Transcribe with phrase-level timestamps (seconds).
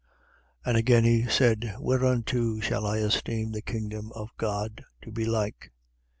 [0.65, 0.65] 13:20.
[0.65, 5.71] And again he said: Whereunto shall I esteem the kingdom of God to be like?